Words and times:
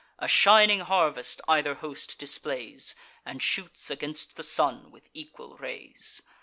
A 0.17 0.27
shining 0.27 0.79
harvest 0.79 1.41
either 1.47 1.75
host 1.75 2.17
displays, 2.17 2.95
And 3.23 3.39
shoots 3.39 3.91
against 3.91 4.35
the 4.35 4.41
sun 4.41 4.89
with 4.89 5.11
equal 5.13 5.57
rays. 5.57 6.23